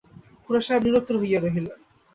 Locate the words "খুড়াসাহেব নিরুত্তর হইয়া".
0.45-1.39